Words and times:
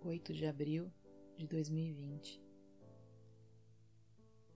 8 0.00 0.32
de 0.32 0.46
abril 0.46 0.92
de 1.36 1.46
2020. 1.48 2.40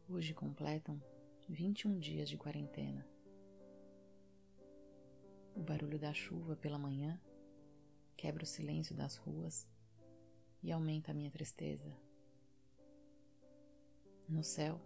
Hoje 0.09 0.33
completam 0.33 1.03
21 1.49 1.99
dias 1.99 2.29
de 2.29 2.39
quarentena. 2.39 3.05
O 5.57 5.61
barulho 5.61 5.99
da 5.99 6.15
chuva 6.15 6.55
pela 6.55 6.79
manhã 6.79 7.21
quebra 8.17 8.45
o 8.45 8.47
silêncio 8.47 8.95
das 8.95 9.17
ruas 9.17 9.69
e 10.63 10.71
aumenta 10.71 11.11
a 11.11 11.15
minha 11.15 11.31
tristeza. 11.31 11.93
No 14.29 14.45
céu, 14.45 14.81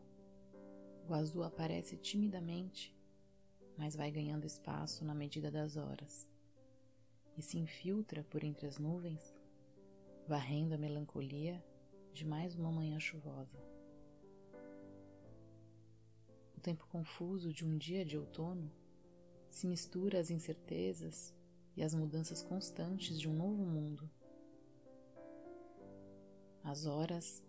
o 1.06 1.12
azul 1.12 1.44
aparece 1.44 1.98
timidamente, 1.98 2.96
mas 3.76 3.94
vai 3.94 4.10
ganhando 4.10 4.46
espaço 4.46 5.04
na 5.04 5.14
medida 5.14 5.50
das 5.50 5.76
horas 5.76 6.26
e 7.36 7.42
se 7.42 7.58
infiltra 7.58 8.24
por 8.24 8.42
entre 8.42 8.66
as 8.66 8.78
nuvens, 8.78 9.34
varrendo 10.26 10.74
a 10.74 10.78
melancolia 10.78 11.64
de 12.12 12.24
mais 12.24 12.54
uma 12.54 12.72
manhã 12.72 12.98
chuvosa. 12.98 13.56
O 16.56 16.60
tempo 16.60 16.86
confuso 16.88 17.52
de 17.52 17.64
um 17.64 17.78
dia 17.78 18.04
de 18.04 18.18
outono 18.18 18.70
se 19.48 19.66
mistura 19.66 20.18
às 20.18 20.30
incertezas 20.30 21.32
e 21.76 21.82
às 21.82 21.94
mudanças 21.94 22.42
constantes 22.42 23.20
de 23.20 23.28
um 23.28 23.34
novo 23.34 23.64
mundo. 23.64 24.10
As 26.64 26.86
horas 26.86 27.44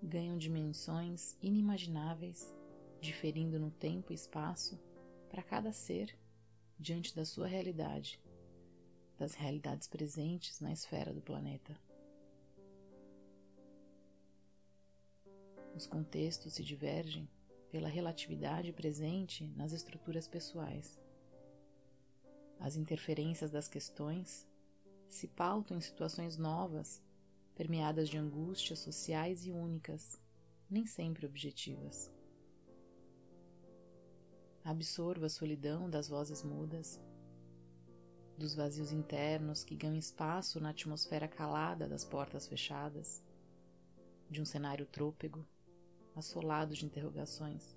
ganham 0.00 0.38
dimensões 0.38 1.36
inimagináveis, 1.42 2.54
diferindo 3.00 3.58
no 3.58 3.72
tempo 3.72 4.12
e 4.12 4.14
espaço 4.14 4.78
para 5.28 5.42
cada 5.42 5.72
ser 5.72 6.16
diante 6.78 7.14
da 7.14 7.24
sua 7.24 7.48
realidade 7.48 8.20
das 9.18 9.34
realidades 9.34 9.86
presentes 9.86 10.60
na 10.60 10.72
esfera 10.72 11.12
do 11.12 11.20
planeta. 11.20 11.89
Os 15.74 15.86
contextos 15.86 16.54
se 16.54 16.62
divergem 16.62 17.28
pela 17.70 17.88
relatividade 17.88 18.72
presente 18.72 19.46
nas 19.56 19.72
estruturas 19.72 20.26
pessoais. 20.26 21.00
As 22.58 22.76
interferências 22.76 23.50
das 23.50 23.68
questões 23.68 24.46
se 25.08 25.26
pautam 25.28 25.78
em 25.78 25.80
situações 25.80 26.36
novas, 26.36 27.02
permeadas 27.54 28.08
de 28.08 28.18
angústias 28.18 28.78
sociais 28.78 29.46
e 29.46 29.50
únicas, 29.50 30.20
nem 30.68 30.86
sempre 30.86 31.26
objetivas. 31.26 32.10
Absorva 34.64 35.26
a 35.26 35.30
solidão 35.30 35.88
das 35.88 36.08
vozes 36.08 36.42
mudas 36.42 37.00
dos 38.40 38.54
vazios 38.54 38.90
internos 38.90 39.62
que 39.62 39.76
ganham 39.76 39.98
espaço 39.98 40.58
na 40.60 40.70
atmosfera 40.70 41.28
calada 41.28 41.86
das 41.86 42.04
portas 42.06 42.46
fechadas, 42.46 43.22
de 44.30 44.40
um 44.40 44.46
cenário 44.46 44.86
trôpego, 44.86 45.46
assolado 46.16 46.74
de 46.74 46.84
interrogações. 46.84 47.76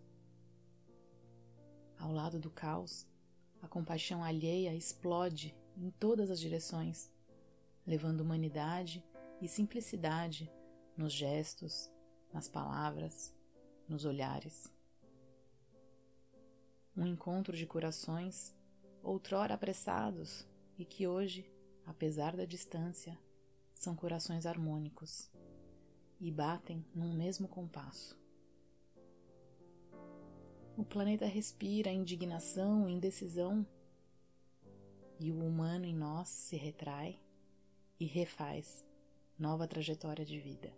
Ao 1.98 2.12
lado 2.12 2.39
do 2.39 2.50
caos, 2.50 3.08
a 3.62 3.67
compaixão 3.67 4.23
alheia 4.23 4.76
explode 4.76 5.56
em 5.78 5.89
todas 5.92 6.30
as 6.30 6.39
direções, 6.39 7.11
levando 7.86 8.22
humanidade 8.22 9.04
e 9.42 9.48
simplicidade 9.48 10.52
nos 10.98 11.14
gestos, 11.14 11.89
nas 12.31 12.48
palavras, 12.48 13.34
nos 13.88 14.06
olhares. 14.06 14.72
Um 16.95 17.08
encontro 17.08 17.56
de 17.56 17.66
corações, 17.66 18.56
outrora 19.02 19.54
apressados, 19.54 20.48
e 20.78 20.86
que 20.86 21.08
hoje, 21.08 21.50
apesar 21.86 22.36
da 22.36 22.45
distância, 22.45 23.17
são 23.73 23.95
corações 23.95 24.45
harmônicos 24.45 25.30
e 26.20 26.31
batem 26.31 26.86
num 26.94 27.14
mesmo 27.14 27.48
compasso. 27.48 28.23
O 30.76 30.84
planeta 30.84 31.28
respira 31.28 31.92
indignação 31.92 32.89
e 32.89 32.94
indecisão, 32.94 33.66
e 35.20 35.32
o 35.32 35.45
humano 35.45 35.86
em 35.86 35.94
nós 35.94 36.30
se 36.30 36.56
retrai 36.56 37.20
e 38.00 38.06
refaz 38.06 38.83
nova 39.38 39.67
trajetória 39.67 40.26
de 40.26 40.39
vida. 40.39 40.73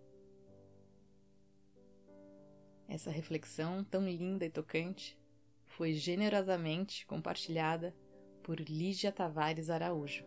Essa 2.89 3.09
reflexão 3.09 3.85
tão 3.85 4.05
linda 4.07 4.45
e 4.45 4.49
tocante 4.49 5.17
foi 5.65 5.93
generosamente 5.93 7.05
compartilhada 7.05 7.95
por 8.43 8.59
Lígia 8.59 9.13
Tavares 9.13 9.69
Araújo, 9.69 10.25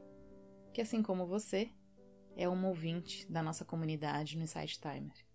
que, 0.73 0.81
assim 0.81 1.03
como 1.03 1.27
você, 1.27 1.71
é 2.34 2.49
uma 2.49 2.69
ouvinte 2.69 3.31
da 3.31 3.43
nossa 3.43 3.67
comunidade 3.67 4.37
no 4.37 4.45
Insight 4.45 4.81
Timer. 4.81 5.28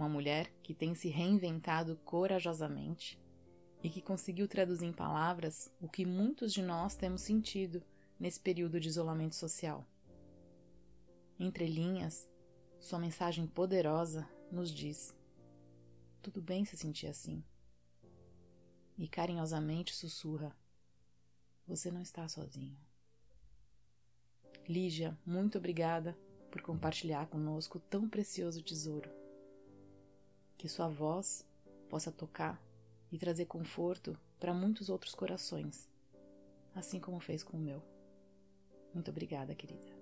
Uma 0.00 0.08
mulher 0.08 0.50
que 0.62 0.72
tem 0.72 0.94
se 0.94 1.10
reinventado 1.10 1.94
corajosamente 2.06 3.20
e 3.82 3.90
que 3.90 4.00
conseguiu 4.00 4.48
traduzir 4.48 4.86
em 4.86 4.94
palavras 4.94 5.70
o 5.78 5.86
que 5.86 6.06
muitos 6.06 6.54
de 6.54 6.62
nós 6.62 6.96
temos 6.96 7.20
sentido 7.20 7.82
nesse 8.18 8.40
período 8.40 8.80
de 8.80 8.88
isolamento 8.88 9.34
social. 9.34 9.86
Entre 11.38 11.66
linhas, 11.66 12.26
sua 12.78 12.98
mensagem 12.98 13.46
poderosa 13.46 14.26
nos 14.50 14.70
diz: 14.70 15.14
tudo 16.22 16.40
bem 16.40 16.64
se 16.64 16.78
sentir 16.78 17.06
assim. 17.06 17.44
E 18.96 19.06
carinhosamente 19.06 19.94
sussurra: 19.94 20.56
você 21.66 21.90
não 21.90 22.00
está 22.00 22.26
sozinho. 22.26 22.78
Lígia, 24.66 25.14
muito 25.26 25.58
obrigada 25.58 26.16
por 26.50 26.62
compartilhar 26.62 27.26
conosco 27.26 27.78
tão 27.78 28.08
precioso 28.08 28.62
tesouro. 28.62 29.19
Que 30.60 30.68
sua 30.68 30.88
voz 30.88 31.46
possa 31.88 32.12
tocar 32.12 32.62
e 33.10 33.16
trazer 33.16 33.46
conforto 33.46 34.14
para 34.38 34.52
muitos 34.52 34.90
outros 34.90 35.14
corações, 35.14 35.88
assim 36.74 37.00
como 37.00 37.18
fez 37.18 37.42
com 37.42 37.56
o 37.56 37.60
meu. 37.60 37.82
Muito 38.92 39.10
obrigada, 39.10 39.54
querida. 39.54 39.99